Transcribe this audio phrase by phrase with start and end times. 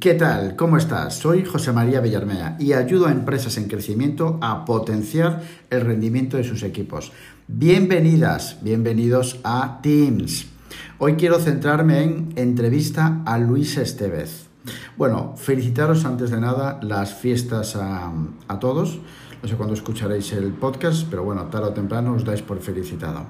[0.00, 0.56] ¿Qué tal?
[0.56, 1.18] ¿Cómo estás?
[1.18, 6.44] Soy José María Villarmea y ayudo a empresas en crecimiento a potenciar el rendimiento de
[6.44, 7.12] sus equipos.
[7.48, 10.46] Bienvenidas, bienvenidos a Teams.
[10.96, 14.46] Hoy quiero centrarme en entrevista a Luis Estevez.
[14.96, 18.10] Bueno, felicitaros antes de nada las fiestas a,
[18.58, 19.00] todos.
[19.42, 23.26] No sé cuándo escucharéis el podcast, pero bueno, tarde o temprano os dais por felicitado.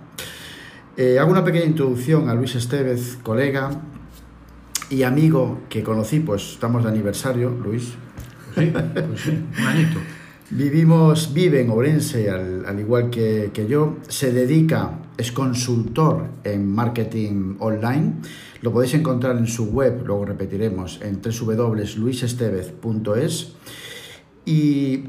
[0.96, 3.73] Eh, hago una pequeña introducción a Luis Estevez, colega,
[4.91, 7.95] y amigo que conocí, pues estamos de aniversario, Luis.
[8.55, 8.73] Sí,
[9.09, 9.99] pues sí, un añito.
[10.51, 13.99] Vivimos, vive en Orense, al, igual que, que, yo.
[14.09, 18.15] Se dedica, es consultor en marketing online.
[18.61, 23.52] Lo podéis encontrar en su web, luego repetiremos, en www.luisestevez.es.
[24.45, 25.05] Y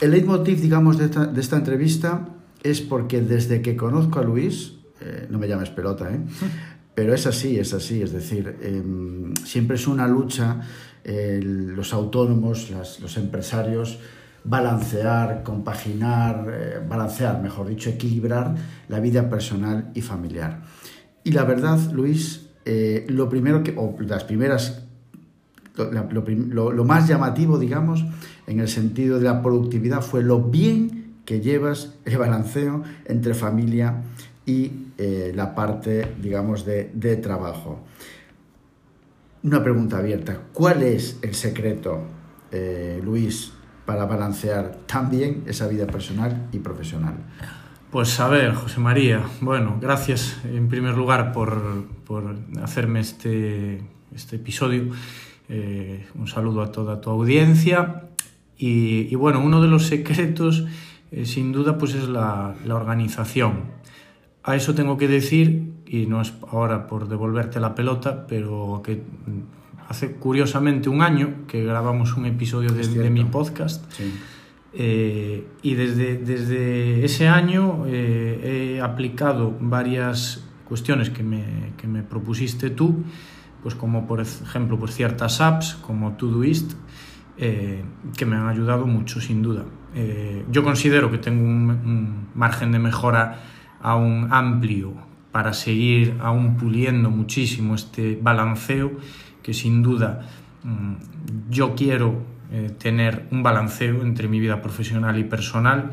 [0.00, 2.30] el leitmotiv, digamos, de esta, de esta, entrevista
[2.62, 6.18] es porque desde que conozco a Luis, eh, no me llames pelota, ¿eh?
[6.98, 10.62] Pero es así, es así, es decir, em, siempre es una lucha
[11.04, 14.00] los autónomos, los empresarios,
[14.42, 18.52] balancear, compaginar, eh, balancear, mejor dicho, equilibrar
[18.88, 20.62] la vida personal y familiar.
[21.22, 24.82] Y la verdad, Luis, eh, lo primero que, o las primeras,
[25.76, 28.04] lo, lo más llamativo, digamos,
[28.48, 34.02] en el sentido de la productividad fue lo bien que llevas el balanceo entre familia
[34.46, 37.78] y eh, la parte, digamos, de, trabajo.
[39.44, 40.40] Una pregunta abierta.
[40.52, 42.02] ¿Cuál es el secreto,
[42.50, 43.52] eh, Luis,
[43.86, 47.14] para balancear también esa vida personal y profesional?
[47.92, 53.80] Pues a ver, José María, bueno, gracias en primer lugar por, hacerme este,
[54.12, 54.90] este episodio.
[55.48, 58.08] Eh, un saludo a toda tu audiencia.
[58.56, 60.66] Y, bueno, uno de los secretos,
[61.22, 63.77] sin duda, pues es la organización
[64.48, 69.02] a eso tengo que decir, y no es ahora por devolverte la pelota, pero que
[69.88, 73.84] hace curiosamente un año que grabamos un episodio de, mi podcast.
[74.72, 82.02] Eh, y desde, desde, ese año eh, he aplicado varias cuestiones que me, que me,
[82.02, 83.04] propusiste tú,
[83.62, 86.72] pues como por ejemplo pues ciertas apps como Todoist,
[87.36, 87.84] eh,
[88.16, 89.66] que me han ayudado mucho sin duda.
[90.50, 93.40] yo considero que tengo un, un margen de mejora
[93.80, 94.94] aún amplio
[95.32, 98.92] para seguir aún puliendo muchísimo este balanceo
[99.42, 100.26] que sin duda
[100.64, 105.90] mm, yo quiero eh, tener un balanceo entre mi vida profesional y personal,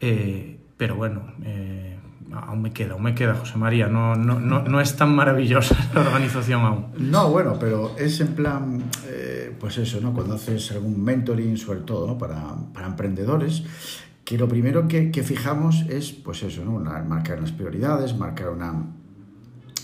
[0.00, 1.98] eh, pero bueno, eh,
[2.32, 5.76] aún me queda, aún me queda, José María, no, no, no, no, es tan maravillosa
[5.94, 6.86] la organización aún.
[6.96, 8.84] No, bueno, pero es en plan,
[9.60, 10.14] pues eso, ¿no?
[10.14, 12.16] Cuando haces algún mentoring, sobre todo.
[12.16, 13.62] Para, para emprendedores,
[14.24, 16.78] que lo primero que, fijamos es, pues eso, ¿no?
[16.78, 18.86] marcar las prioridades, marcar una,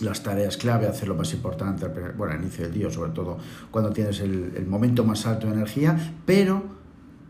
[0.01, 3.39] las tareas clave, hacer lo más importante, bueno, al inicio del día, sobre todo
[3.71, 6.63] cuando tienes el, el momento más alto de energía, pero,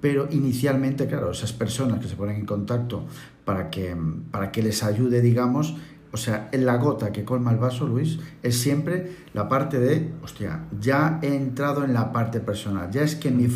[0.00, 3.06] pero inicialmente, claro, esas personas que se ponen en contacto
[3.44, 3.96] para que,
[4.30, 5.76] para que les ayude, digamos,
[6.10, 10.10] o sea, en la gota que colma el vaso, Luis, es siempre la parte de,
[10.22, 13.46] hostia, ya he entrado en la parte personal, ya es que mi,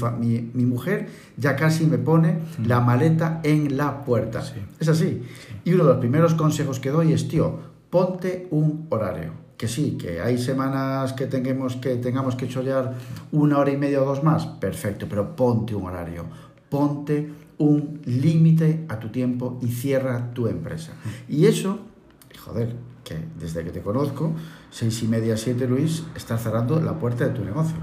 [0.53, 4.43] mi, mujer ya casi me pone la maleta en la puerta.
[4.79, 5.23] Es así.
[5.65, 7.59] Y uno de los primeros consejos que doy es, tío,
[7.89, 9.33] ponte un horario.
[9.57, 12.95] Que sí, que hay semanas que tengamos que, tengamos que chollar
[13.31, 16.25] una hora y media o dos más, perfecto, pero ponte un horario,
[16.69, 20.95] ponte un límite a tu tiempo y cierra tu empresa.
[21.29, 21.79] Y eso
[22.45, 24.33] joder, que desde que te conozco,
[24.71, 27.77] seis y media, siete, Luis, estás cerrando la puerta de tu negocio.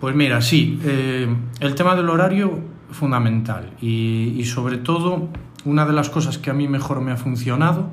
[0.00, 1.28] Pues mira, sí, eh,
[1.60, 2.58] el tema del horario
[2.90, 5.28] fundamental y, y, sobre todo
[5.64, 7.90] una de las cosas que a mí mejor me ha funcionado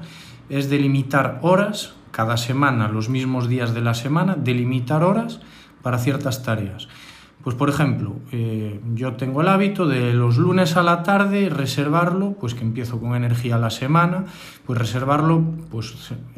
[0.49, 5.41] es delimitar horas cada semana, los mismos días de la semana, delimitar horas
[5.83, 6.87] para ciertas tareas.
[7.47, 12.34] Pues por ejemplo, eh, yo tengo el hábito de los lunes a la tarde reservarlo,
[12.34, 14.25] pues que empiezo con energía la semana,
[14.66, 15.41] pues reservarlo
[15.72, 15.96] pues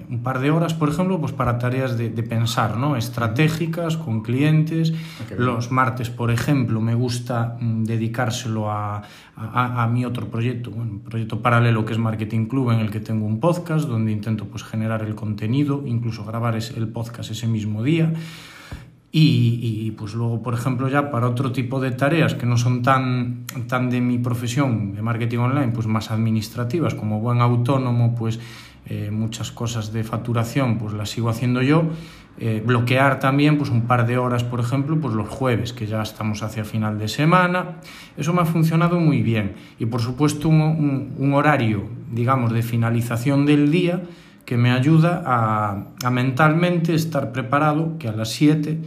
[0.08, 2.96] un par de horas, por ejemplo, pues para tareas de, pensar, ¿no?
[2.96, 4.94] Estratégicas, con clientes.
[5.20, 9.02] Ah, los martes, por ejemplo, me gusta mm, dedicárselo a,
[9.35, 13.00] a, mi otro proyecto, bueno, un proyecto paralelo que es Marketing Club, en el que
[13.00, 17.82] tengo un podcast donde intento pues generar el contenido, incluso grabar el podcast ese mismo
[17.82, 18.14] día.
[19.11, 23.46] Y, pues luego, por ejemplo, ya para otro tipo de tareas que no son tan,
[23.67, 28.40] tan de mi profesión de marketing online, pues más administrativas, como buen autónomo, pues
[28.85, 31.85] eh, muchas cosas de facturación, pues las sigo haciendo yo.
[32.41, 36.03] Eh, bloquear también pues un par de horas, por ejemplo, pues los jueves, que ya
[36.03, 37.78] estamos hacia final de semana.
[38.16, 39.55] Eso me ha funcionado muy bien.
[39.79, 44.03] Y por supuesto un, un horario, digamos, de finalización del día
[44.46, 48.80] que me ayuda a, mentalmente estar preparado, que a las 7,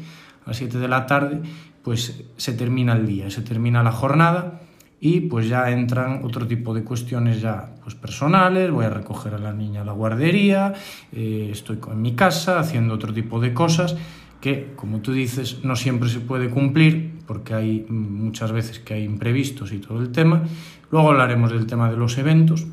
[0.45, 1.41] a las 7 de la tarde,
[1.83, 4.61] pues se termina el día, se termina la jornada
[5.01, 9.39] y pues ya entran otro tipo de cuestiones ya pues personales, voy a recoger a
[9.39, 10.75] la niña a la guardería,
[11.13, 13.97] eh, estoy en mi casa haciendo otro tipo de cosas
[14.43, 19.05] que, como tú dices, no siempre se puede cumplir porque hay muchas veces que hay
[19.05, 20.43] imprevistos y todo el tema.
[20.91, 22.67] Luego hablaremos del tema de los eventos,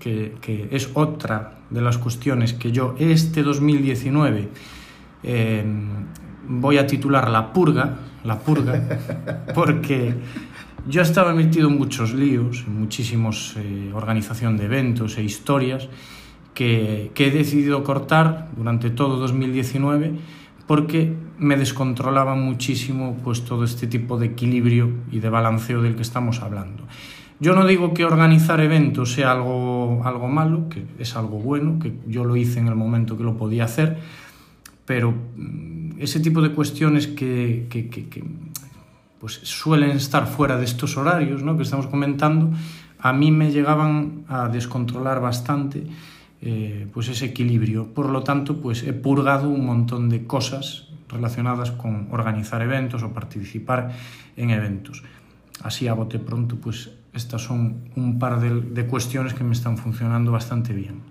[0.00, 4.48] que, que es otra de las cuestiones que yo este 2019
[5.22, 5.64] eh,
[6.48, 10.14] voy a titular La Purga, La Purga, porque
[10.88, 15.88] yo estaba metido en muchos líos, en muchísimos eh, organización de eventos e historias
[16.54, 23.86] que, que he decidido cortar durante todo 2019 porque me descontrolaba muchísimo pues todo este
[23.86, 26.84] tipo de equilibrio y de balanceo del que estamos hablando.
[27.40, 31.94] Yo no digo que organizar eventos sea algo, algo malo, que es algo bueno, que
[32.06, 33.96] yo lo hice en el momento que lo podía hacer,
[34.84, 37.66] pero mm, ese tipo de cuestiones que,
[39.18, 41.56] pues suelen estar fuera de estos horarios ¿no?
[41.56, 42.50] que estamos comentando,
[42.98, 45.86] a mí me llegaban a descontrolar bastante
[46.42, 47.86] eh, pues ese equilibrio.
[47.94, 53.14] Por lo tanto, pues he purgado un montón de cosas relacionadas con organizar eventos o
[53.14, 53.92] participar
[54.36, 55.02] en eventos.
[55.62, 60.30] Así a bote pronto, pues estas son un par de, cuestiones que me están funcionando
[60.30, 61.02] bastante bien.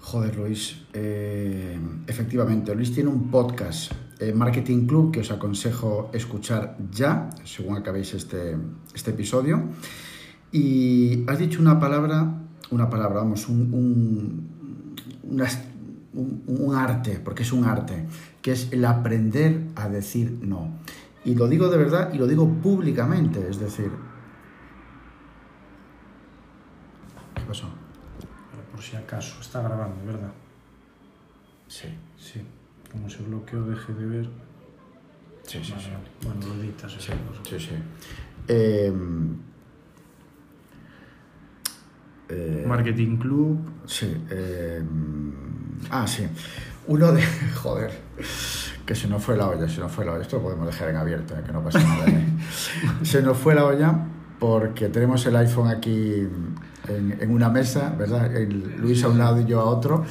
[0.00, 0.82] Joder, Luis.
[0.92, 7.76] Eh, efectivamente, Luis tiene un podcast, eh, Marketing Club, que os aconsejo escuchar ya, según
[7.76, 8.56] acabéis este,
[8.94, 9.68] este episodio.
[10.50, 14.48] Y has dicho una palabra, una palabra, vamos, un,
[16.12, 18.06] un arte, porque es un arte,
[18.40, 20.78] que es el aprender a decir no.
[21.24, 23.90] Y lo digo de verdad y lo digo públicamente, es decir...
[27.42, 27.66] ¿Qué pasó?
[28.70, 29.40] por si acaso.
[29.40, 30.32] Está grabando, ¿verdad?
[31.66, 31.88] Sí.
[32.16, 32.40] Sí.
[32.90, 34.28] Como se bloqueó, deje de ver.
[35.42, 35.90] Sí, sí, Vale, sí.
[35.90, 36.10] vale.
[36.38, 36.92] Bueno, lo editas.
[36.92, 37.12] Sí,
[37.48, 37.74] sí, sí.
[38.46, 38.92] Eh,
[42.28, 43.58] eh, Marketing Club.
[43.86, 44.16] Sí.
[44.30, 44.82] eh,
[45.90, 46.28] ah, sí.
[46.86, 47.22] Uno de.
[47.56, 47.90] Joder.
[48.86, 50.22] Que se nos fue la olla, se nos fue la olla.
[50.22, 52.08] Esto lo podemos dejar en abierto, eh, que no pasa nada.
[52.08, 52.26] ¿eh?
[53.02, 54.06] se nos fue la olla
[54.38, 56.26] porque tenemos el iPhone aquí
[56.88, 58.34] en, en una mesa, ¿verdad?
[58.34, 60.04] El Luis a un lado y yo a otro.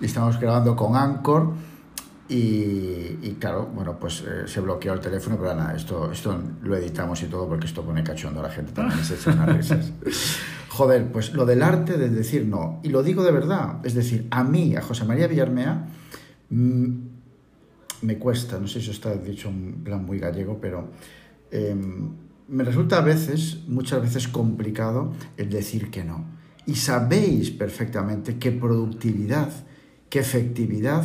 [0.00, 1.52] Y estamos grabando con Anchor.
[2.26, 6.74] Y, y claro, bueno, pues eh, se bloqueó el teléfono, pero nada, esto, esto lo
[6.74, 9.92] editamos y todo porque esto pone cachondo a la gente también se echa unas risas.
[10.70, 14.26] Joder, pues lo del arte de decir no, y lo digo de verdad, es decir,
[14.30, 15.86] a mí, a José María Villarmea,
[16.48, 16.92] mmm,
[18.00, 20.88] me cuesta, no sé si eso está dicho en plan muy gallego, pero
[21.50, 21.76] eh,
[22.48, 26.24] me resulta a veces, muchas veces complicado el decir que no.
[26.66, 29.50] Y sabéis perfectamente qué productividad,
[30.08, 31.04] qué efectividad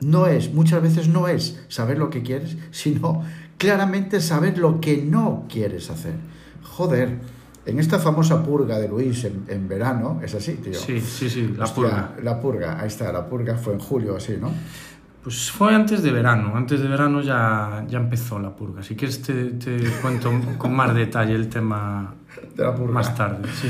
[0.00, 3.22] no es, muchas veces no es saber lo que quieres, sino
[3.58, 6.14] claramente saber lo que no quieres hacer.
[6.62, 7.18] Joder,
[7.64, 10.74] en esta famosa purga de Luis en, en verano, es así, tío.
[10.74, 12.16] Sí, sí, sí, la Hostia, purga.
[12.22, 14.50] La purga, ahí está, la purga fue en julio, así, ¿no?
[15.22, 16.56] Pues fue antes de verano.
[16.56, 18.82] Antes de verano ya, ya empezó la purga.
[18.82, 22.14] Si quieres te, te cuento con más detalle el tema
[22.56, 22.92] De la purga.
[22.92, 23.48] más tarde.
[23.54, 23.68] Sí.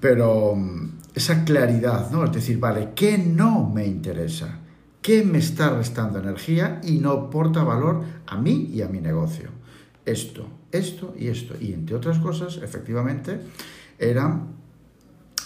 [0.00, 2.24] Pero mm, esa claridad, ¿no?
[2.24, 4.58] Es decir, vale, ¿qué no me interesa?
[5.00, 9.48] ¿Qué me está restando energía y no aporta valor a mí y a mi negocio?
[10.04, 11.54] Esto, esto y esto.
[11.58, 13.40] Y entre otras cosas, efectivamente,
[13.98, 14.38] era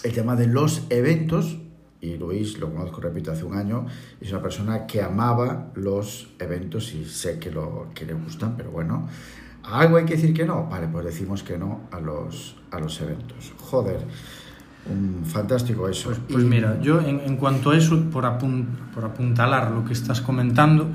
[0.03, 1.59] el tema de los eventos.
[2.05, 3.87] Y Luis, lo conozco, repito, hace un año,
[4.21, 8.69] es una persona que amaba los eventos y sé que, lo, que le gustan, pero
[8.69, 9.07] bueno,
[9.63, 10.67] ¿a algo hay que decir que no?
[10.69, 13.53] Vale, pues decimos que no a los, a los eventos.
[13.59, 14.05] Joder,
[14.87, 16.09] un fantástico eso.
[16.09, 18.31] Pues, pues mira, yo en, cuanto a eso, por,
[18.93, 20.91] por apuntalar lo que estás comentando,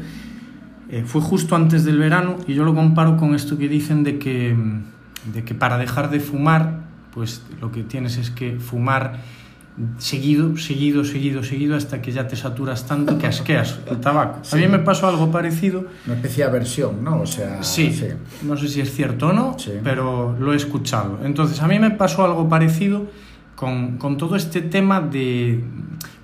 [0.91, 4.21] eh, fue justo antes del verano y yo lo comparo con esto que dicen de
[4.21, 4.57] que,
[5.33, 9.40] de que para dejar de fumar, pues lo que tienes es que fumar
[9.99, 14.41] seguido, seguido, seguido, seguido, hasta que ya te saturas tanto que asqueas el tabaco.
[14.43, 14.57] Sí.
[14.57, 15.85] A mí me pasó algo parecido.
[16.07, 17.21] Una especie de aversión, ¿no?
[17.21, 17.99] O sea, Sí,
[18.43, 19.73] no sé si es cierto o no, Sí.
[19.83, 21.21] pero lo he escuchado.
[21.25, 23.07] Entonces, a mí me pasó algo parecido
[23.57, 25.63] con, con todo este tema de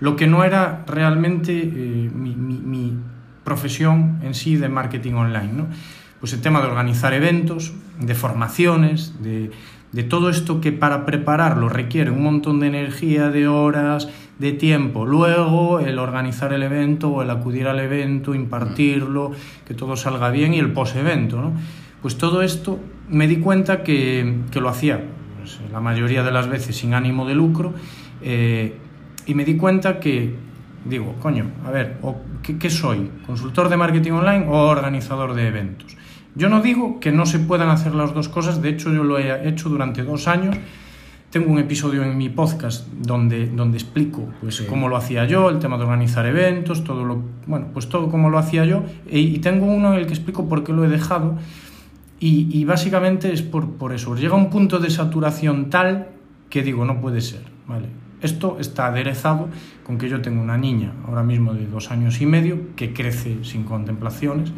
[0.00, 2.94] lo que no era realmente eh, mi, mi- mi
[3.44, 5.66] profesión en sí de marketing online, ¿no?
[6.20, 9.50] Pues el tema de organizar eventos, de formaciones, de,
[9.96, 15.06] de todo esto que para prepararlo requiere un montón de energía, de horas, de tiempo.
[15.06, 19.32] Luego el organizar el evento o el acudir al evento, impartirlo,
[19.66, 21.54] que todo salga bien y el post-evento, ¿no?
[22.02, 25.00] Pues todo esto me di cuenta que, que lo hacía
[25.38, 27.72] pues, la mayoría de las veces sin ánimo de lucro
[28.20, 28.76] eh,
[29.24, 30.34] y me di cuenta que
[30.84, 33.10] digo, coño, a ver, o, ¿qué, qué soy?
[33.24, 35.96] ¿Consultor de marketing online o organizador de eventos?
[36.36, 39.18] Yo no digo que no se puedan hacer las dos cosas, de hecho yo lo
[39.18, 40.56] he hecho durante dos años.
[41.30, 44.64] Tengo un episodio en mi podcast donde, donde explico pues, Sí.
[44.68, 48.30] cómo lo hacía yo, el tema de organizar eventos, todo lo, bueno, pues todo cómo
[48.30, 48.84] lo hacía yo.
[49.10, 51.36] Y, y tengo uno en el que explico por qué lo he dejado.
[52.20, 54.14] Y, y básicamente es por, por eso.
[54.14, 56.08] Llega un punto de saturación tal
[56.48, 57.42] que digo, no puede ser.
[57.66, 57.88] ¿vale?
[58.22, 59.48] Esto está aderezado
[59.84, 63.44] con que yo tengo una niña ahora mismo de dos años y medio que crece
[63.44, 64.52] sin contemplaciones.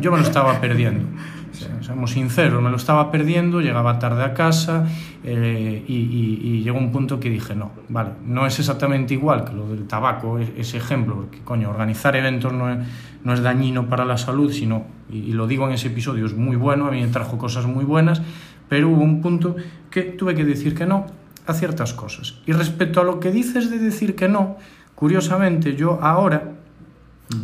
[0.00, 1.06] Yo me lo estaba perdiendo.
[1.52, 4.86] O sea, Seamos sinceros, me lo estaba perdiendo, llegaba tarde a casa
[5.22, 9.68] eh, y, llegó un punto que dije, no, vale, no es exactamente igual que lo
[9.68, 12.78] del tabaco, e- ese ejemplo, porque coño, organizar eventos no es,
[13.22, 16.34] no es dañino para la salud, sino, y, y lo digo en ese episodio, es
[16.34, 18.20] muy bueno, a mí me trajo cosas muy buenas,
[18.68, 19.54] pero hubo un punto
[19.90, 21.06] que tuve que decir que no
[21.46, 22.34] a ciertas cosas.
[22.46, 24.56] Y respecto a lo que dices de decir que no,
[24.94, 26.52] curiosamente yo ahora,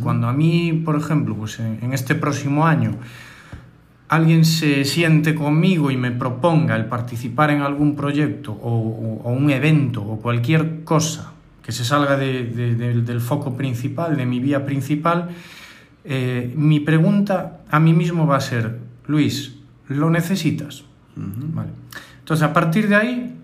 [0.01, 2.91] cuando a mí, por ejemplo, pues en, en este próximo año,
[4.09, 9.31] alguien se siente conmigo y me proponga el participar en algún proyecto o, o- o
[9.31, 11.31] un evento o cualquier cosa
[11.63, 15.29] que se salga de- de- del- del foco principal, de mi vía principal,
[16.03, 19.55] eh, mi pregunta a mí mismo va a ser, Luis,
[19.87, 20.83] ¿lo necesitas?
[21.15, 21.69] Vale.
[22.19, 23.35] Entonces, a partir de ahí,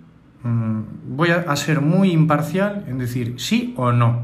[0.43, 4.23] voy a, ser muy imparcial en decir sí o no.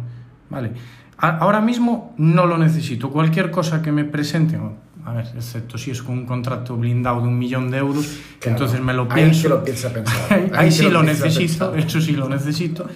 [0.50, 0.72] Vale.
[1.18, 3.10] Ahora mismo no lo necesito.
[3.10, 4.60] Cualquier cosa que me presente,
[5.06, 8.58] a ver, excepto si es con un contrato blindado de un millón de euros, Claro,
[8.58, 9.44] entonces me lo ahí pienso.
[9.44, 10.34] que lo piensa pensar.
[10.34, 12.88] ahí, Ahí ahí sí lo necesito, eso sí lo necesito.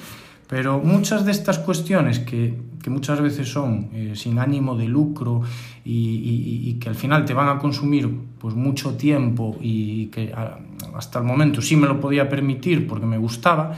[0.48, 5.42] Pero muchas de estas cuestiones que, que muchas veces son eh, sin ánimo de lucro
[5.84, 10.34] y, y- que al final te van a consumir pues mucho tiempo y que
[10.96, 13.74] hasta el momento sí me lo podía permitir porque me gustaba,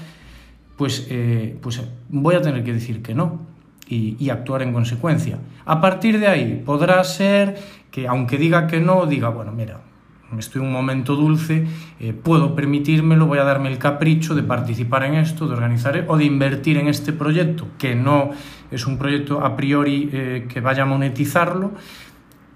[0.77, 3.39] pues, eh, pues voy a tener que decir que no
[3.87, 5.39] y, y actuar en consecuencia.
[5.65, 7.57] A partir de ahí podrá ser
[7.89, 9.81] que aunque diga que no, diga, bueno, mira,
[10.37, 11.65] estoy en un momento dulce,
[11.99, 16.05] eh, puedo permitírmelo, voy a darme el capricho de participar en esto, de organizar e-
[16.07, 18.31] o de invertir en este proyecto, que no
[18.69, 21.71] es un proyecto a priori eh, que vaya a monetizarlo,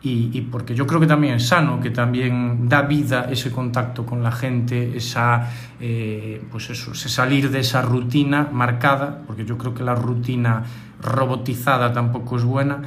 [0.06, 4.22] y, porque yo creo que también es sano, que también da vida ese contacto con
[4.22, 5.50] la gente, esa,
[5.80, 10.64] eh, pues eso, ese salir de esa rutina marcada, porque yo creo que la rutina
[11.02, 12.82] robotizada tampoco es buena,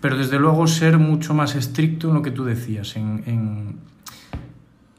[0.00, 2.94] pero desde luego ser mucho más estricto en lo que tú decías,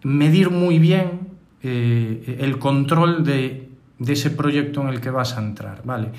[0.07, 1.19] medir muy bien
[1.61, 6.11] eh, el control de, ese proyecto en el que vas a entrar, ¿vale?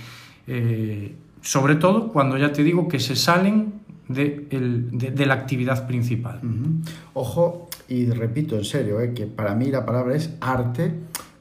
[0.47, 3.75] Eh, sobre todo cuando ya te digo que se salen
[4.09, 6.41] de, la actividad principal.
[7.15, 10.93] Ojo, y repito en serio, eh, que para mí la palabra es arte,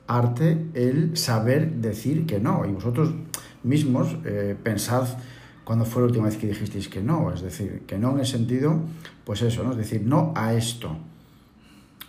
[0.07, 2.65] arte el saber decir que no.
[2.65, 3.13] Y vosotros
[3.63, 4.15] mismos
[4.63, 5.07] pensad
[5.65, 7.33] cuándo fue la última vez que dijisteis que no.
[7.33, 8.79] Es decir, que no en el sentido,
[9.25, 9.71] pues eso, ¿no?
[9.71, 10.97] Es decir, no a esto.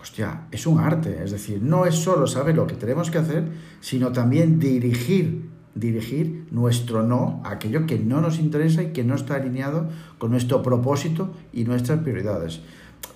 [0.01, 3.49] Hostia, es un arte, es decir, no es solo saber lo que tenemos que hacer,
[3.81, 9.17] sino también dirigir, dirigir nuestro no a aquello que no nos interesa y que no
[9.17, 9.89] está alineado
[10.19, 12.61] con nuestro propósito y nuestras prioridades.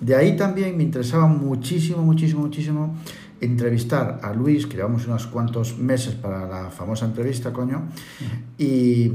[0.01, 2.95] De ahí también me interesaba muchísimo, muchísimo, muchísimo
[3.41, 7.83] entrevistar a Luis, que llevamos unos cuantos meses para la famosa entrevista, coño,
[8.57, 9.09] y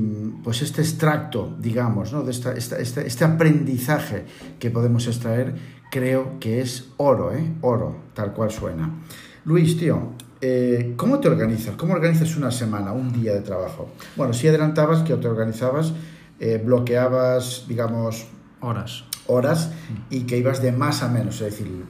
[0.44, 2.22] pues este extracto, digamos, ¿no?
[2.22, 4.24] de esta, esta- este, este aprendizaje
[4.58, 5.54] que podemos extraer,
[5.90, 7.52] creo que es oro, ¿eh?
[7.60, 8.90] Oro, tal cual suena.
[9.44, 11.76] Luis, tío, eh, ¿cómo te organizas?
[11.76, 13.90] ¿Cómo organizas una semana, un día de trabajo?
[14.16, 15.92] Bueno, si adelantabas que te organizabas,
[16.40, 18.26] eh, bloqueabas, digamos,
[18.60, 19.04] Horas.
[19.26, 19.70] horas
[20.10, 21.84] y que ibas de más a menos, es decir,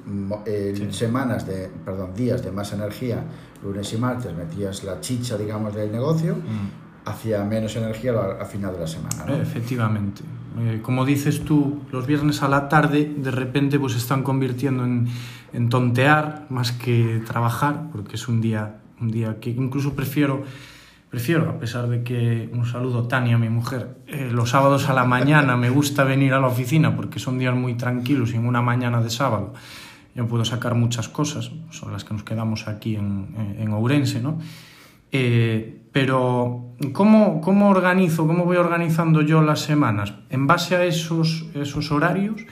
[0.46, 0.88] eh, Sí.
[0.92, 3.24] semanas de, perdón, días de más energía,
[3.62, 6.36] lunes y martes metías la chicha, digamos, del negocio,
[7.08, 9.24] hacia menos energía al, al final de la semana.
[9.26, 9.34] ¿no?
[9.36, 10.22] Efectivamente.
[10.60, 15.06] Eh, como dices tú, los viernes a la tarde de repente pues están convirtiendo en,
[15.52, 20.42] en tontear más que trabajar, porque es un día, un día que incluso prefiero,
[21.10, 25.04] prefiero, a pesar de que, un saludo Tania, mi mujer, eh, los sábados a la
[25.04, 28.60] mañana me gusta venir a la oficina porque son días muy tranquilos y en una
[28.60, 29.54] mañana de sábado
[30.16, 34.38] yo puedo sacar muchas cosas, son las que nos quedamos aquí en- en Ourense, ¿no?
[35.12, 40.12] Eh, pero, ¿cómo, ¿cómo organizo, cómo voy organizando yo las semanas?
[40.30, 42.42] En base a esos, esos horarios,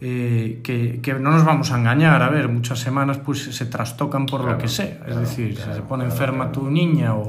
[0.00, 4.26] eh, que, que no nos vamos a engañar, a ver, muchas semanas pues se trastocan
[4.26, 7.14] por Claro, lo que sea, es claro, decir, claro, si se pone enferma tu niña
[7.16, 7.28] o,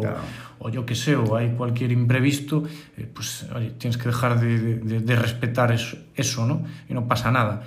[0.59, 2.63] o yo que sé, o hay cualquier imprevisto,
[2.95, 6.61] eh, pues oye, tienes que dejar de, de- de- de respetar eso, eso, ¿no?
[6.87, 7.63] Y no pasa nada.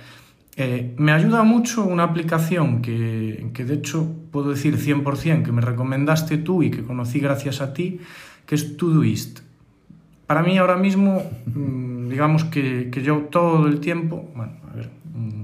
[0.55, 5.61] Eh, me ayuda mucho una aplicación que, que de hecho puedo decir 100% que me
[5.61, 7.99] recomendaste tú y que conocí gracias a ti,
[8.45, 9.39] que es Todoist.
[10.27, 14.89] Para mí ahora mismo, mm, digamos que, que yo todo el tiempo, bueno, a ver,
[15.13, 15.43] mm,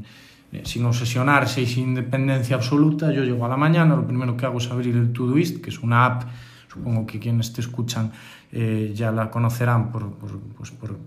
[0.51, 4.45] eh, sin obsesionarse y sin dependencia absoluta, yo llego a la mañana, lo primero que
[4.45, 6.23] hago es abrir el Todoist, que es una app,
[6.67, 8.11] supongo que quienes te escuchan
[8.51, 10.97] eh, ya la conocerán por, por, pues por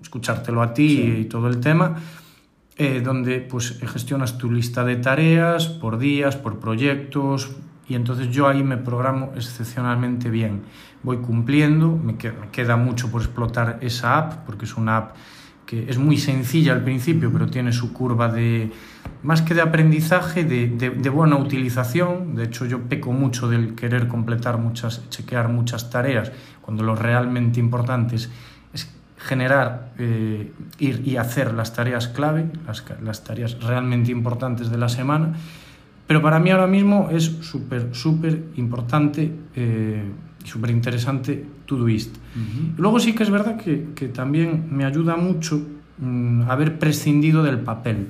[0.00, 1.16] escuchártelo a ti sí.
[1.20, 1.96] y todo el tema,
[2.80, 7.50] eh, donde pues gestionas tu lista de tareas por días, por proyectos,
[7.88, 10.62] y entonces yo ahí me programo excepcionalmente bien.
[11.02, 15.16] Voy cumpliendo, me queda, mucho por explotar esa app, porque es una app
[15.66, 18.70] que es muy sencilla al principio, pero tiene su curva de,
[19.24, 22.36] más que de aprendizaje, de, de, de, buena utilización.
[22.36, 26.30] De hecho, yo peco mucho del querer completar muchas, chequear muchas tareas,
[26.62, 28.30] cuando lo realmente importante es
[29.18, 34.88] generar, eh, ir y hacer las tareas clave, las, las tareas realmente importantes de la
[34.88, 35.34] semana.
[36.06, 40.10] Pero para mí ahora mismo es súper, súper importante eh,
[40.42, 42.16] y súper interesante Todoist.
[42.16, 42.74] Uh -huh.
[42.78, 45.60] Luego sí que es verdad que, que también me ayuda mucho
[45.98, 48.08] mmm, haber prescindido del papel.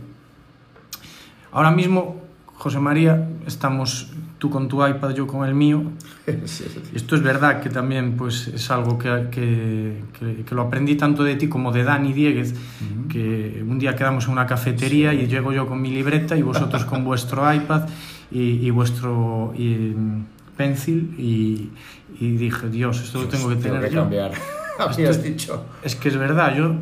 [1.51, 2.23] Ahora mismo,
[2.55, 5.83] José María, estamos tú con tu iPad, yo con el mío.
[6.45, 6.81] Sí, sí.
[6.95, 11.25] Esto es verdad que también pues, es algo que, que, que, que lo aprendí tanto
[11.25, 13.09] de ti como de Dani Dieguez, uh -huh.
[13.09, 15.21] que un día quedamos en una cafetería sí.
[15.23, 17.89] y llego yo con mi libreta y vosotros con vuestro iPad
[18.31, 19.95] y, y vuestro y,
[20.57, 21.71] pencil y,
[22.21, 24.01] y, dije, Dios, esto lo tengo que tener tengo que yo.
[24.03, 24.33] cambiar.
[24.79, 25.65] Habías dicho.
[25.83, 26.75] Es que es verdad, yo,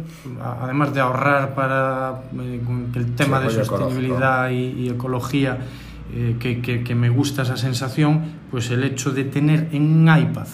[0.42, 2.60] además de ahorrar para eh,
[2.94, 5.58] el tema de sostenibilidad y, y ecología,
[6.16, 10.08] eh, que, que, que, me gusta esa sensación, pues el hecho de tener en un
[10.08, 10.46] iPad,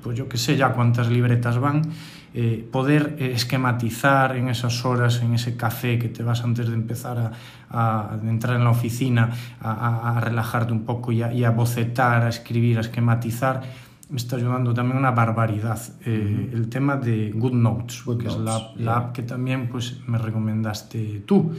[0.00, 1.82] pues yo que sé ya cuántas libretas van,
[2.34, 7.32] eh, poder esquematizar en esas horas, en ese café que te vas antes de empezar
[7.68, 9.30] a, entrar en la oficina,
[9.60, 13.62] a, a relajarte un poco y, y a, bocetar, a escribir, a esquematizar,
[14.08, 15.80] me está ayudando también una barbaridad.
[16.06, 18.84] Eh, el tema de Good Notes, Good que Notes, es la, yeah.
[18.84, 21.52] la app que también pues, me recomendaste tú.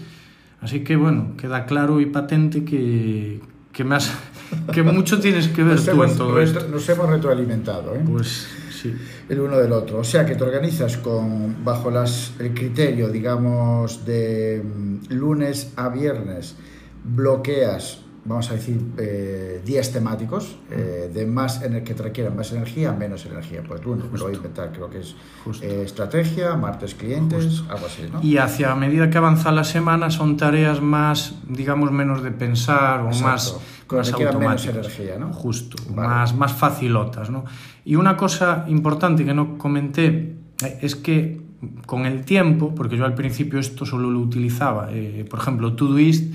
[0.65, 3.39] Así que bueno, queda claro y patente que,
[3.71, 4.12] que, me has,
[4.73, 6.67] que mucho tienes que ver nos tú hemos, en todo esto.
[6.67, 8.01] Nos hemos retroalimentado, ¿eh?
[8.04, 8.91] Pues sí.
[9.30, 9.99] El uno del otro.
[9.99, 15.89] O sea que te organizas con bajo las, el criterio, digamos, de mm, lunes a
[15.89, 16.56] viernes,
[17.04, 22.91] bloqueas vamos a decir, eh, días temáticos eh, de más que te requieran más energía,
[22.91, 23.61] menos energía.
[23.65, 25.15] Pues lunes me lo voy a inventar, creo que es
[25.61, 27.71] eh, estrategia, martes clientes, Justo.
[27.71, 28.21] algo así, ¿no?
[28.23, 33.07] Y hacia medida que avanza la semana son tareas más, digamos, menos de pensar o
[33.07, 33.27] Exacto.
[33.27, 34.65] más, Con más automáticas.
[34.65, 35.31] Menos energía, ¿no?
[35.31, 36.09] Justo, vale.
[36.09, 37.45] más, más facilotas, ¿no?
[37.85, 41.45] Y una cosa importante que no comenté eh, es que
[41.85, 46.33] con el tiempo, porque yo al principio esto solo lo utilizaba, eh, por ejemplo, Todoist,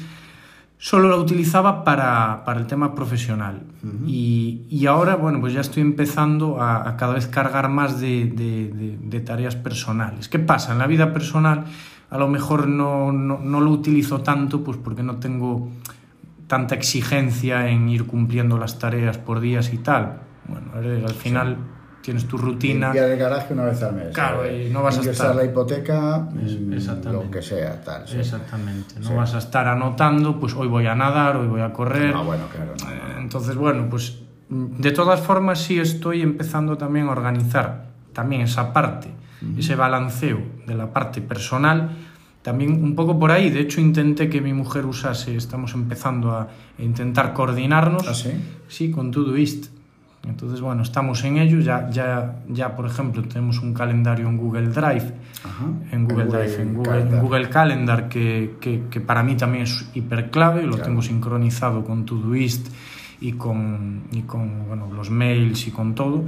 [0.83, 3.64] solo la utilizaba para, para el tema profesional.
[3.83, 4.09] Uh -huh.
[4.09, 8.25] y, y, ahora, bueno, pues ya estoy empezando a, a cada vez cargar más de,
[8.25, 10.29] de, de, de, tareas personales.
[10.29, 10.73] ¿Qué pasa?
[10.73, 11.64] En la vida personal
[12.09, 15.69] a lo mejor no, no, no, lo utilizo tanto pues porque no tengo
[16.47, 20.21] tanta exigencia en ir cumpliendo las tareas por días y tal.
[20.49, 20.66] Bueno,
[21.07, 21.57] al final...
[21.57, 22.89] Sí tienes tu rutina.
[22.89, 24.15] Limpiar el garaje una vez al mes.
[24.15, 25.35] Claro, y no vas a estar.
[25.35, 26.29] la hipoteca,
[27.05, 28.07] lo que sea, tal.
[28.07, 28.19] Sí.
[28.19, 28.95] Exactamente.
[29.01, 29.15] No sí.
[29.15, 32.15] vas a estar anotando, pues hoy voy a nadar, hoy voy a correr.
[32.15, 32.75] Ah, bueno, claro.
[32.81, 33.21] No, no.
[33.21, 39.09] Entonces, bueno, pues de todas formas sí estoy empezando también a organizar también esa parte,
[39.09, 39.59] uh -huh.
[39.59, 41.91] ese balanceo de la parte personal.
[42.43, 46.49] También un poco por ahí, de hecho intenté que mi mujer usase, estamos empezando a
[46.79, 48.09] intentar coordinarnos.
[48.09, 48.31] ¿Ah, sí?
[48.67, 49.67] Sí, con Todoist
[50.28, 51.61] entonces, bueno, estamos en ello.
[51.61, 55.12] Ya, ya, ya por ejemplo, tenemos un calendario en Google Drive,
[55.44, 55.64] Ajá.
[55.92, 59.64] en Google, Google Drive, en Google, en Google Calendar, que, que, que, para mí también
[59.64, 60.62] es hiper clave.
[60.62, 60.85] Lo claro.
[60.85, 62.68] tengo sincronizado con Todoist
[63.20, 66.24] y con, y con bueno, los mails y con todo.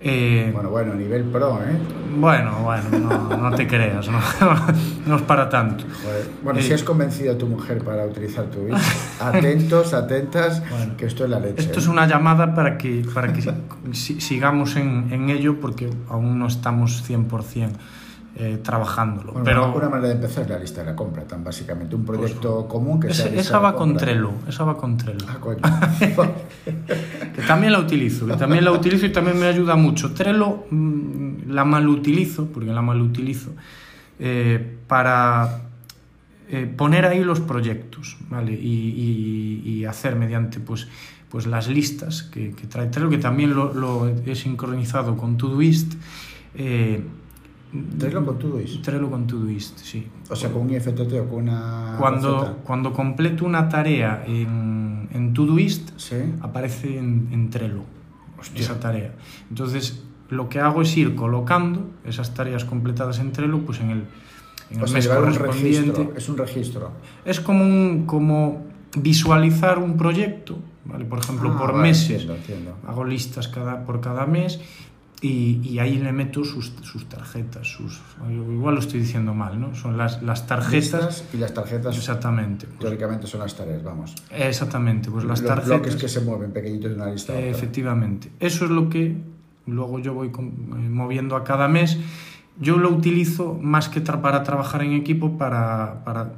[0.00, 1.76] Eh, bueno, bueno, nivel pro, ¿eh?
[2.18, 4.20] Bueno, bueno, no, no te creas, no,
[5.06, 5.84] no, es para tanto.
[6.02, 6.28] Joder.
[6.42, 8.78] Bueno, eh, si has convencido a tu mujer para utilizar tu Wix,
[9.20, 11.62] atentos, atentas, bueno, que esto es la leche.
[11.62, 11.82] Esto ¿eh?
[11.82, 13.42] es una llamada para que, para que
[13.92, 17.70] sigamos en, en ello porque aún no estamos 100%
[18.38, 19.32] eh, trabajándolo.
[19.32, 22.04] Bueno, pero una manera de empezar es la lista de la compra, tan básicamente un
[22.04, 23.32] proyecto pues, común que sea.
[23.32, 25.24] Esa va con Trello, esa va con Trello.
[25.26, 25.60] Ah, coño.
[27.34, 30.12] que también la utilizo, que también la utilizo y también me ayuda mucho.
[30.12, 33.52] Trello mmm, la mal utilizo, porque la mal utilizo,
[34.18, 35.62] eh, para
[36.50, 38.52] eh, poner ahí los proyectos, ¿vale?
[38.52, 40.88] Y, y, y, hacer mediante, pues,
[41.30, 45.94] pues las listas que, que trae Trello, que también lo, lo he sincronizado con Todoist.
[46.54, 47.00] Eh,
[47.98, 48.82] Trello con Todoist.
[48.82, 50.06] Trello con Todoist, sí.
[50.30, 51.96] O sea, con un IFTT o con una.
[51.98, 56.16] Cuando, cuando completo una tarea en, en Todoist, ¿Sí?
[56.40, 57.82] aparece en, en Trello
[58.38, 58.60] Hostia.
[58.60, 59.12] esa tarea.
[59.50, 64.04] Entonces, lo que hago es ir colocando esas tareas completadas en Trello pues en el,
[64.70, 65.90] en o el sea, mes un correspondiente.
[65.92, 66.90] registro, es un registro.
[67.24, 68.64] Es como, un, como
[68.96, 71.04] visualizar un proyecto, ¿vale?
[71.04, 72.10] Por ejemplo, Ah, por vale, meses.
[72.22, 72.76] entiendo, entiendo.
[72.86, 74.60] Hago listas cada, por cada mes
[75.22, 77.66] y, y ahí le meto sus, sus tarjetas.
[77.66, 78.00] Sus,
[78.30, 79.74] igual lo estoy diciendo mal, ¿no?
[79.74, 80.72] Son las, las tarjetas.
[80.72, 82.66] Listas y las tarjetas Exactamente.
[82.66, 84.14] Pues, teóricamente son las tareas, vamos.
[84.30, 85.68] exactamente, pues las Los tarjetas.
[85.80, 88.30] bloques que se mueven pequeñitos de una lista Eh, efectivamente.
[88.40, 89.16] Eso es lo que
[89.66, 91.98] luego yo voy con- eh, moviendo a cada mes.
[92.60, 96.32] Yo lo utilizo más que tra- para trabajar en equipo, para, para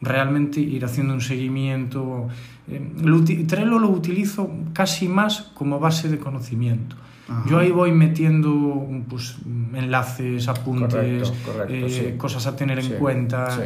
[0.00, 2.28] realmente ir haciendo un seguimiento.
[2.68, 6.96] Eh, lo Trello lo utilizo casi más como base de conocimiento.
[7.28, 7.44] Ajá.
[7.48, 9.36] Yo ahí voy metiendo pues,
[9.74, 10.92] enlaces, apuntes,
[11.28, 12.16] Correcto, correcto, eh, sí.
[12.16, 13.50] cosas a tener Sí, en cuenta.
[13.50, 13.62] sí,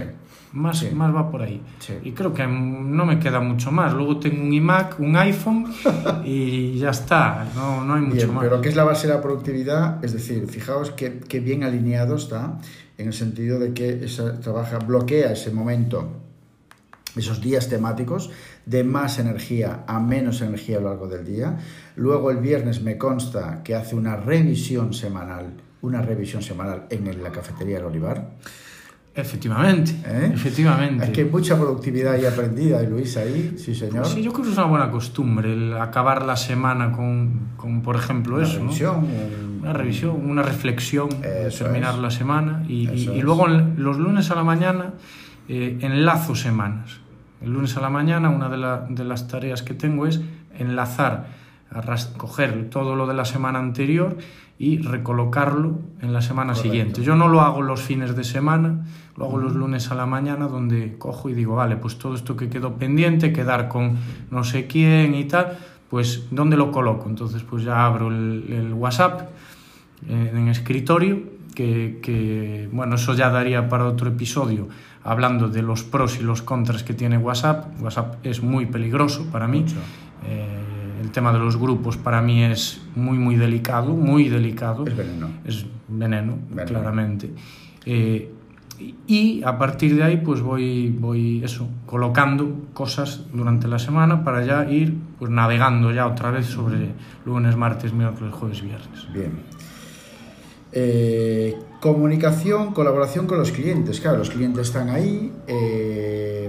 [0.52, 1.60] Más, más va por ahí.
[2.02, 3.92] Y creo que no me queda mucho más.
[3.92, 5.66] Luego tengo un iMac, un iPhone
[6.24, 7.46] y ya está.
[7.54, 8.44] No, no hay mucho Bien, más.
[8.44, 10.02] pero ¿qué es la base de la productividad?
[10.04, 12.58] Es decir, fijaos que, que bien alineado está
[13.00, 16.20] en el sentido de que esa, trabaja, bloquea ese momento,
[17.16, 18.30] esos días temáticos
[18.66, 21.58] de más energía a menos energía a lo largo del día.
[21.96, 27.32] Luego el viernes me consta que hace una revisión semanal, una revisión semanal en la
[27.32, 28.36] cafetería del Olivar.
[29.20, 30.30] Efectivamente, ¿Eh?
[30.34, 31.04] efectivamente.
[31.04, 34.06] Es que hay mucha productividad ahí aprendida de Luis ahí, sí señor.
[34.06, 37.96] Sí, yo creo que es una buena costumbre el acabar la semana con, con por
[37.96, 38.58] ejemplo, una eso.
[38.60, 41.08] revisión, un- Una revisión, una reflexión,
[41.58, 42.00] terminar es.
[42.00, 44.94] la semana y, y- y luego los lunes a la mañana
[45.48, 47.00] eh, enlazo semanas.
[47.42, 50.20] El lunes a la mañana una de, la- de las tareas que tengo es
[50.58, 51.26] enlazar,
[52.16, 54.16] coger todo lo de la semana anterior
[54.58, 56.70] y recolocarlo en la semana Correcto.
[56.70, 57.02] siguiente.
[57.02, 58.84] Yo no lo hago los fines de semana,
[59.16, 62.36] lo hago los lunes a la mañana donde cojo y digo, vale, pues todo esto
[62.36, 63.96] que quedó pendiente, quedar con
[64.30, 65.56] no sé quién y tal,
[65.88, 67.08] pues ¿dónde lo coloco?
[67.08, 69.30] Entonces pues ya abro el, el WhatsApp
[70.08, 71.22] eh, en escritorio,
[71.54, 74.68] que, que, bueno, eso ya daría para otro episodio,
[75.02, 77.80] hablando de los pros y los contras que tiene WhatsApp.
[77.80, 79.64] WhatsApp es muy peligroso para mí.
[80.26, 80.69] Eh,
[81.00, 84.86] el tema de los grupos para mí es muy, muy delicado, muy delicado.
[84.86, 85.28] Es veneno.
[85.44, 86.68] Es veneno, Veneno.
[86.68, 87.30] claramente.
[87.86, 88.30] Eh,
[88.78, 94.24] y- y a partir de ahí pues voy, voy eso, colocando cosas durante la semana
[94.24, 96.92] para ya ir pues navegando ya otra vez sobre
[97.26, 99.06] lunes, martes, miércoles, jueves, viernes.
[99.12, 99.32] Bien.
[100.72, 104.00] Eh, comunicación, colaboración con los clientes.
[104.00, 105.32] Claro, los clientes están ahí.
[105.46, 106.48] eh,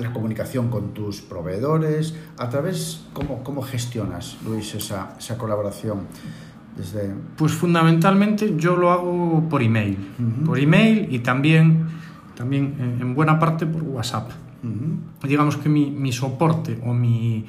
[0.00, 2.14] la comunicación con tus proveedores.
[2.38, 6.00] A través, ¿cómo, cómo gestionas, Luis, esa, esa colaboración?
[6.76, 7.12] Desde...
[7.36, 9.96] Pues fundamentalmente yo lo hago por email.
[10.46, 11.86] Por email y también,
[12.36, 14.30] también eh, en buena parte por WhatsApp.
[15.22, 17.46] Digamos que mi, mi soporte o mi,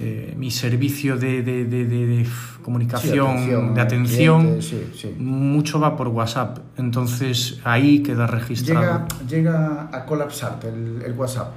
[0.00, 2.26] eh, mi servicio de, de- de-
[2.62, 5.14] comunicación, Sí, atención de al atención, cliente, sí, sí.
[5.18, 6.58] mucho va por WhatsApp.
[6.76, 9.06] Entonces ahí queda registrado.
[9.28, 11.52] Llega, llega a colapsarte el, el WhatsApp.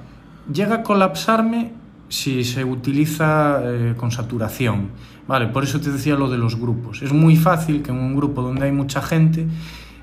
[0.52, 1.74] Llega a colapsarme
[2.08, 4.90] si se utiliza eh, con saturación.
[5.28, 7.02] Vale, por eso te decía lo de los grupos.
[7.02, 9.48] Es muy fácil que en un grupo donde hay mucha gente,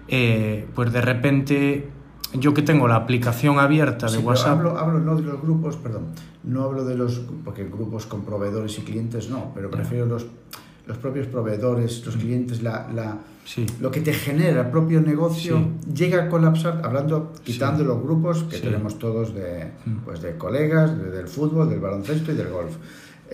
[0.08, 1.88] eh, pues de repente
[2.34, 4.58] yo que tengo la aplicación abierta de Sí, WhatsApp.
[4.58, 6.06] Hablo, hablo no de los grupos, perdón,
[6.42, 10.26] no hablo de los, porque grupos con proveedores y clientes no, pero prefiero los,
[10.86, 13.66] los propios proveedores, los clientes, la, la, Sí.
[13.80, 15.60] lo que te genera el propio negocio
[15.92, 17.86] llega a colapsar, hablando, quitando Sí.
[17.88, 19.96] los grupos que tenemos todos de, Mm.
[20.04, 22.76] pues de colegas, de- del fútbol, del baloncesto y del golf.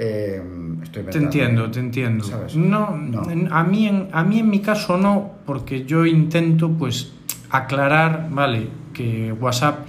[0.01, 0.41] Eh,
[0.83, 1.69] estoy Te entiendo, ¿eh?
[1.71, 2.25] te entiendo.
[2.25, 2.55] ¿Sabes?
[2.57, 3.23] No, No.
[3.51, 7.13] A, mí en, a mí en mi caso no, porque yo intento pues
[7.51, 9.81] aclarar, vale, que WhatsApp,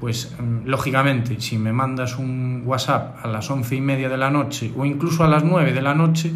[0.00, 4.30] pues mm, lógicamente, si me mandas un WhatsApp a las once y media de la
[4.30, 6.32] noche o incluso a las nueve de la noche,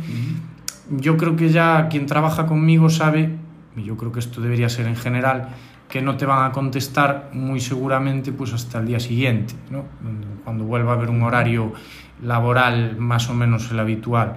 [0.90, 3.30] yo creo que ya quien trabaja conmigo sabe,
[3.76, 5.48] y yo creo que esto debería ser en general,
[5.88, 9.84] que no te van a contestar muy seguramente pues hasta el día siguiente, ¿no?
[10.44, 11.72] cuando vuelva a haber un horario
[12.22, 14.36] laboral más o menos el habitual.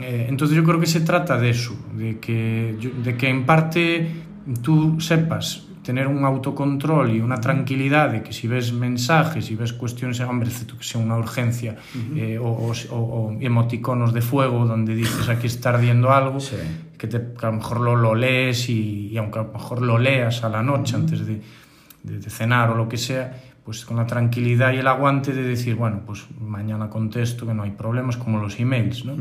[0.00, 4.24] Eh, entonces yo creo que se trata de eso, de que, de que en parte
[4.62, 9.72] tú sepas tener un autocontrol y una tranquilidad de que si ves mensajes y ves
[9.72, 11.76] cuestiones, hombre, que sea una urgencia,
[12.16, 16.56] eh, o, o- o- emoticonos de fuego donde dices aquí está ardiendo algo, Sí.
[16.98, 19.82] que, te- que a lo mejor lo, lo lees y, y aunque a lo mejor
[19.82, 21.40] lo leas a la noche antes de,
[22.02, 25.42] de- de cenar o lo que sea, pues con la tranquilidad y el aguante de
[25.42, 29.14] decir, bueno, pues mañana contesto, que no hay problemas, como los emails, ¿no?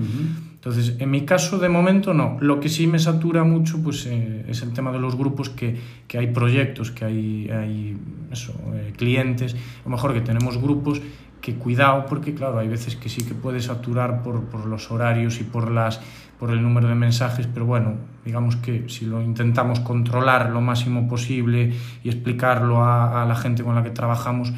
[0.64, 2.38] Entonces, en mi caso, de momento, no.
[2.40, 5.78] Lo que sí me satura mucho pues, eh, es el tema de los grupos, que,
[6.08, 7.98] que hay proyectos, que hay, hay
[8.32, 11.02] eso, eh, clientes, a lo mejor que tenemos grupos
[11.42, 15.42] que cuidado, porque claro, hay veces que sí que puede saturar por, por los horarios
[15.42, 16.00] y por las,
[16.40, 21.10] por el número de mensajes, pero bueno, digamos que si lo intentamos controlar lo máximo
[21.10, 21.74] posible
[22.06, 24.54] y explicarlo a, a la gente con la que trabajamos,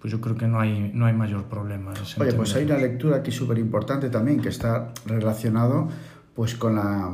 [0.00, 1.92] pues yo creo que no hay, no hay mayor problema.
[2.20, 5.88] Oye, pues hay una lectura aquí súper importante también que está relacionado
[6.34, 7.12] pues con la,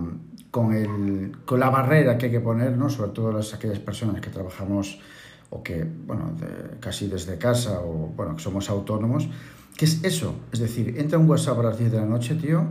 [0.50, 2.90] con, el, con la barrera que hay que poner, ¿no?
[2.90, 5.00] sobre todo las, aquellas personas que trabajamos
[5.50, 6.32] o que, bueno,
[6.80, 9.28] casi desde casa o, bueno, que somos autónomos,
[9.76, 12.64] que es eso, es decir, entra un WhatsApp a las 10 de la noche, tío,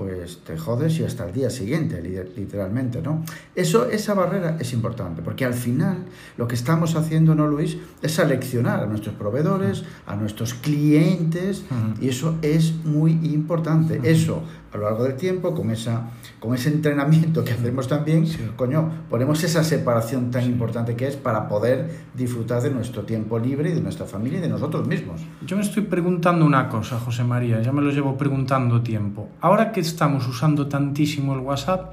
[0.00, 2.00] pues te jodes y hasta el día siguiente,
[2.34, 3.22] literalmente, ¿no?
[3.54, 6.06] Eso, esa barrera es importante, porque al final
[6.38, 7.76] lo que estamos haciendo, ¿no, Luis?
[8.00, 11.64] Es seleccionar a nuestros proveedores, a nuestros clientes,
[12.00, 14.00] y eso es muy importante.
[14.02, 18.90] Eso, a lo largo del tiempo, con, esa, con ese entrenamiento que hacemos también, coño,
[19.10, 23.74] ponemos esa separación tan importante que es para poder disfrutar de nuestro tiempo libre y
[23.74, 25.22] de nuestra familia y de nosotros mismos.
[25.44, 29.28] Yo me estoy preguntando una cosa, José María, ya me lo llevo preguntando tiempo.
[29.40, 31.92] Ahora que estamos usando tantísimo el WhatsApp,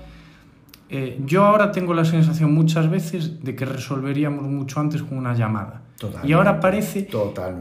[0.89, 5.33] eh, yo ahora tengo la sensación muchas veces de que resolveríamos mucho antes con una
[5.33, 5.81] llamada.
[6.23, 7.07] Y ahora parece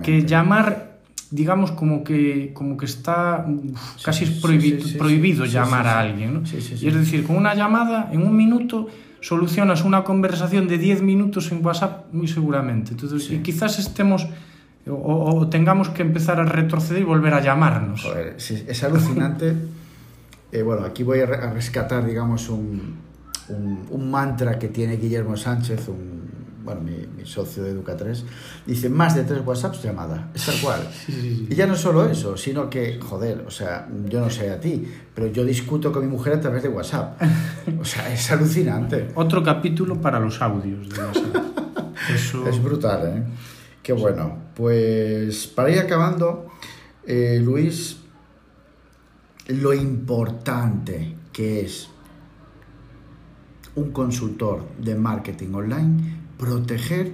[0.02, 0.95] que llamar,
[1.30, 3.46] digamos, como que, como que está
[4.02, 6.34] casi es prohibido llamar a alguien.
[6.34, 6.42] ¿no?
[6.52, 8.88] Y es decir, con una llamada, en un minuto,
[9.20, 12.92] solucionas una conversación de 10 minutos en WhatsApp muy seguramente.
[12.92, 14.26] Entonces, y quizás estemos...
[14.88, 18.02] O, o, tengamos que empezar a retroceder y volver a llamarnos.
[18.02, 19.54] Joder, es alucinante.
[20.52, 22.96] Eh, bueno, aquí voy a, rescatar, digamos, un,
[23.48, 26.30] un, mantra que tiene Guillermo Sánchez, un,
[26.66, 28.24] bueno, mi, socio de Educa3,
[28.66, 30.80] dice más de tres WhatsApps llamada, es tal cual.
[31.08, 34.84] Y ya no solo eso, sino que, joder, o sea, yo no sé a ti,
[35.14, 37.22] pero yo discuto con mi mujer a través de WhatsApp.
[37.80, 39.08] O sea, es alucinante.
[39.14, 41.36] Otro capítulo para los audios de WhatsApp.
[42.46, 43.22] Es brutal, ¿eh?
[43.82, 44.38] Qué bueno.
[44.54, 46.46] Pues para ir acabando,
[47.04, 47.98] eh, Luis,
[49.48, 51.88] lo importante que es
[53.76, 57.12] un consultor de marketing online proteger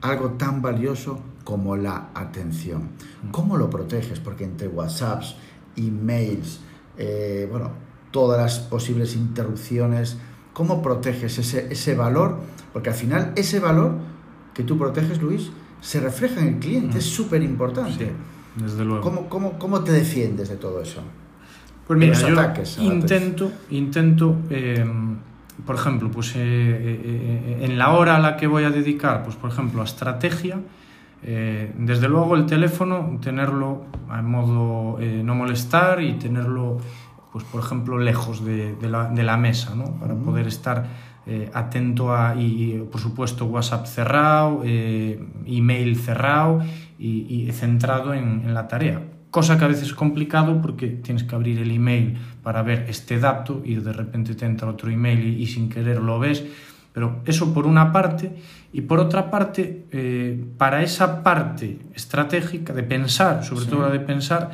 [0.00, 2.90] algo tan valioso como la atención.
[3.30, 4.20] ¿Cómo lo proteges?
[4.20, 5.36] Porque entre WhatsApps,
[5.76, 6.60] emails,
[6.98, 7.70] eh, bueno,
[8.10, 10.16] todas las posibles interrupciones,
[10.52, 12.38] ¿cómo proteges ese, ese valor?
[12.72, 13.92] Porque al final ese valor
[14.54, 18.10] que tú proteges, Luis, se refleja en el cliente, es súper importante.
[18.56, 19.02] desde luego.
[19.02, 21.02] ¿Cómo, cómo, ¿Cómo te defiendes de todo eso?
[21.86, 24.84] Pues mira, yo intento, intento eh,
[25.64, 29.36] por ejemplo, pues eh, eh, en la hora a la que voy a dedicar, pues
[29.36, 30.60] por ejemplo, a estrategia,
[31.22, 36.78] desde luego el teléfono, tenerlo en modo no molestar y tenerlo,
[37.32, 39.98] pues por ejemplo, lejos de, la, de la, mesa, ¿no?
[39.98, 40.86] Para poder estar
[41.52, 46.60] atento a, y, por supuesto, WhatsApp cerrado, email cerrado
[46.96, 51.24] y, y centrado en, en la tarea cosa que a veces es complicado porque tienes
[51.24, 55.40] que abrir el email para ver este dato y de repente te entra otro email
[55.40, 56.44] y, sin querer lo ves.
[56.92, 58.32] Pero eso por una parte
[58.72, 64.00] y por otra parte, eh, para esa parte estratégica de pensar, sobre todo la de
[64.00, 64.52] pensar,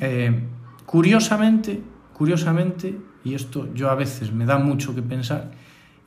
[0.00, 0.40] eh,
[0.86, 1.80] curiosamente,
[2.14, 5.50] curiosamente, y esto yo a veces me da mucho que pensar,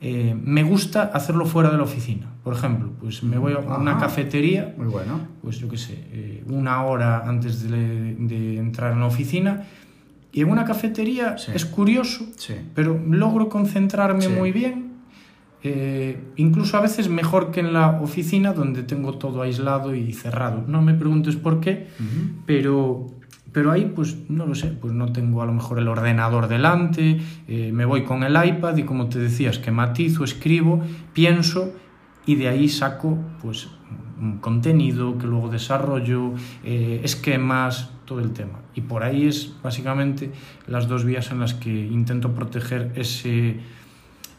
[0.02, 2.26] eh, me gusta hacerlo fuera de la oficina.
[2.42, 5.20] Por ejemplo, pues me voy a una cafetería, muy bueno.
[5.42, 9.66] pues yo qué sé, eh, una hora antes de, entrar en la oficina.
[10.32, 12.24] Y en una cafetería es curioso,
[12.74, 14.90] pero logro concentrarme muy bien.
[15.62, 20.64] Eh, incluso a veces mejor que en la oficina donde tengo todo aislado y cerrado.
[20.66, 21.88] No me preguntes por qué,
[22.46, 23.06] pero
[23.52, 27.20] pero ahí, pues no lo sé, pues no tengo a lo mejor el ordenador delante,
[27.48, 30.82] eh, me voy con el iPad y como te decías, que matizo, escribo,
[31.12, 31.72] pienso
[32.26, 33.68] y de ahí saco pues
[34.20, 38.60] un contenido que luego desarrollo, eh, esquemas, todo el tema.
[38.74, 40.30] Y por ahí es básicamente
[40.66, 43.60] las dos vías en las que intento proteger ese,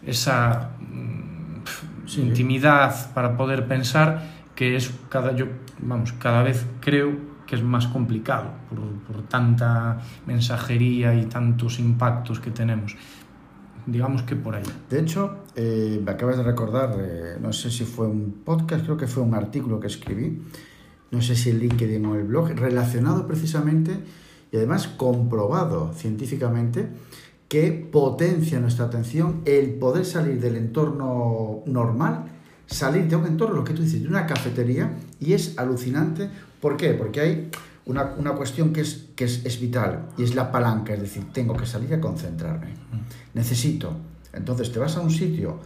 [0.06, 5.48] esa mm, intimidad para poder pensar que es cada, yo,
[5.80, 12.50] vamos, cada vez creo que es más complicado por, tanta mensajería y tantos impactos que
[12.50, 12.96] tenemos.
[13.86, 14.64] Digamos que por ahí.
[14.90, 18.96] De hecho, eh, me acabas de recordar, eh, no sé si fue un podcast, creo
[18.96, 20.42] que fue un artículo que escribí,
[21.12, 24.00] no sé si el LinkedIn o el blog, relacionado precisamente
[24.50, 26.88] y además comprobado científicamente
[27.50, 32.28] que potencia nuestra atención el poder salir del entorno normal,
[32.66, 36.30] salir de un entorno, lo que tú dices, de una cafetería, y es alucinante
[36.62, 36.94] ¿Por qué?
[36.94, 37.50] Porque hay
[37.86, 41.26] una, una cuestión que, es, que es, es, vital y es la palanca, es decir,
[41.34, 42.76] tengo que salir a concentrarme.
[43.34, 43.94] Necesito.
[44.34, 45.60] Entonces te vas a un sitio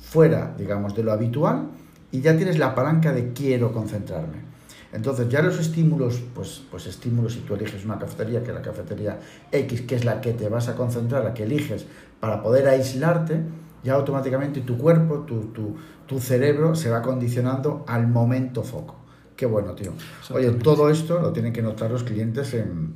[0.00, 1.68] fuera, digamos, de lo habitual
[2.12, 4.50] y ya tienes la palanca de quiero concentrarme.
[4.92, 8.62] Entonces ya los estímulos, pues, pues estímulos, si tú eliges una cafetería, que es la
[8.62, 9.20] cafetería
[9.52, 11.86] X, que es la que te vas a concentrar, la que eliges
[12.18, 13.40] para poder aislarte,
[13.84, 18.99] ya automáticamente tu cuerpo, tu, tu, tu cerebro se va condicionando al momento foco.
[19.40, 19.94] Qué bueno, tío.
[20.34, 22.92] Oye, todo esto lo tienen que notar los clientes en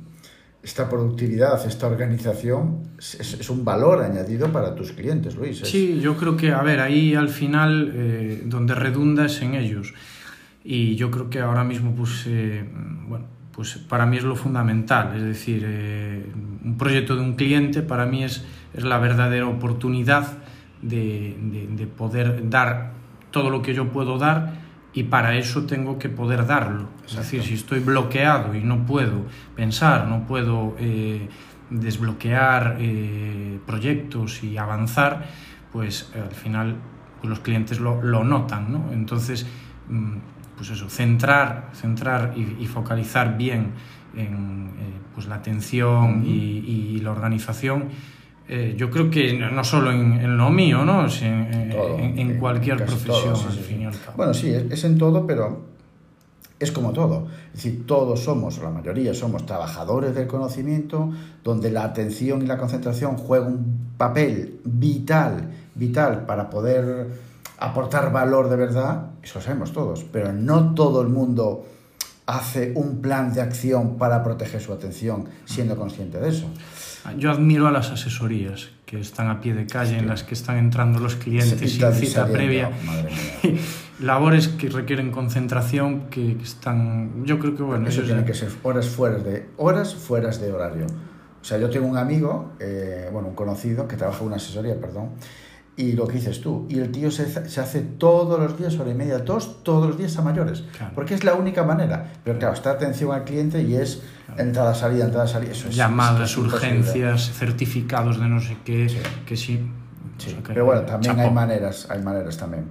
[0.61, 5.63] esta productividad, esta organización, es, es, un valor añadido para tus clientes, Luis.
[5.63, 5.69] Es...
[5.69, 9.95] Sí, yo creo que, a ver, ahí al final eh, donde redunda es en ellos.
[10.63, 12.63] Y yo creo que ahora mismo, pues, eh,
[13.07, 15.15] bueno, pues para mí es lo fundamental.
[15.15, 16.31] Es decir, eh,
[16.63, 20.37] un proyecto de un cliente para mí es, es la verdadera oportunidad
[20.83, 22.91] de, de, de poder dar
[23.31, 24.64] todo lo que yo puedo dar
[24.95, 26.87] y para eso tengo que poder darlo.
[27.03, 27.07] Exacto.
[27.07, 31.27] Es decir, si estoy bloqueado y no puedo pensar, no puedo eh,
[31.69, 35.25] desbloquear eh, proyectos y avanzar,
[35.73, 36.77] pues eh, al final
[37.19, 38.71] pues los clientes lo, lo notan.
[38.71, 38.93] ¿no?
[38.93, 39.45] Entonces,
[39.89, 40.15] mm,
[40.55, 43.73] pues eso, centrar, centrar y, y focalizar bien
[44.15, 44.55] en
[45.13, 46.25] pues la atención uh -huh.
[46.25, 47.89] y, y la organización
[48.47, 51.05] eh, yo creo que no solo en, en lo mío, ¿no?
[51.05, 54.17] Es en, todo, en, en, cualquier profesión, todo, sí, al fin y al cabo.
[54.17, 55.63] Bueno, sí, es, es, en todo, pero
[56.59, 57.27] es como todo.
[57.53, 61.11] Es decir, todos somos, la mayoría somos trabajadores del conocimiento,
[61.43, 67.07] donde la atención y la concentración juegan un papel vital, vital para poder
[67.57, 71.65] aportar valor de verdad, eso sabemos todos, pero no todo el mundo
[72.25, 76.49] hace un plan de acción para proteger su atención siendo consciente de eso.
[77.17, 79.97] Yo admiro a las asesorías que están a pie de calle, sí.
[79.97, 82.71] en las que están entrando los clientes sin cita previa.
[83.99, 87.23] Labores que requieren concentración, que están.
[87.25, 87.87] Yo creo que bueno.
[87.87, 88.27] Eso, eso tiene ya...
[88.27, 90.87] que ser horas fuera de horas fuera de horario.
[91.41, 94.79] O sea, yo tengo un amigo, eh, bueno, un conocido que trabaja en una asesoría,
[94.81, 95.11] perdón,
[95.77, 96.65] y lo que dices tú.
[96.69, 99.97] Y el tío se, se, hace todos los días, hora y media, dos, todos los
[99.97, 100.63] días a mayores.
[100.77, 100.93] Claro.
[100.95, 102.13] Porque es la única manera.
[102.23, 104.41] Pero claro, está atención al cliente y es claro.
[104.41, 105.51] entrada, salida, entrada, salida.
[105.51, 108.97] Eso es, Llamadas, es urgencias, certificados de no sé qué, sí.
[109.25, 109.59] que sí.
[110.17, 110.29] sí.
[110.29, 112.65] O sea, que Pero bueno, también hay maneras, hay maneras también.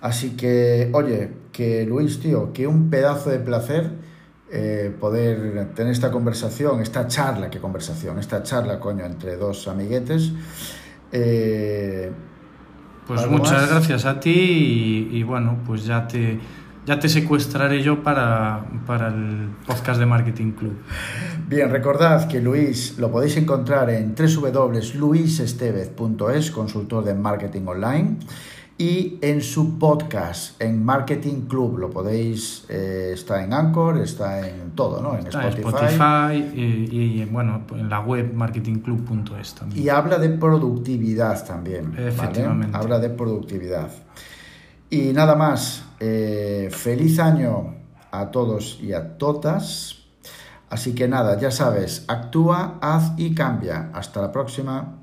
[0.00, 3.90] Así que, oye, que Luis, tío, que un pedazo de placer
[4.52, 10.32] eh, poder tener esta conversación, esta charla, qué conversación, esta charla, coño, entre dos amiguetes.
[11.10, 12.12] Eh,
[13.06, 13.70] pues muchas más?
[13.70, 16.40] gracias a ti y, y, bueno, pues ya te,
[16.84, 20.76] ya te secuestraré yo para, para el podcast de Marketing Club.
[21.48, 28.16] Bien, recordad que Luis lo podéis encontrar en www.luisestevez.es, consultor de marketing online
[28.78, 31.78] y en su podcast en Marketing Club.
[31.78, 37.22] Lo podéis eh, está en Anchor está en todo no en está Spotify, Spotify y,
[37.22, 39.82] y, bueno en la web marketingclub.es también.
[39.82, 42.72] Y habla de productividad también efectivamente.
[42.72, 42.84] ¿vale?
[42.84, 43.90] habla de productividad.
[44.90, 47.74] Y nada más eh, feliz año
[48.10, 50.04] a todos y a todas
[50.68, 53.90] así que nada ya sabes actúa haz y cambia.
[53.94, 54.98] Hasta la próxima